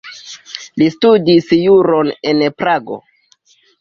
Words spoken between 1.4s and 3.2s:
juron en Prago.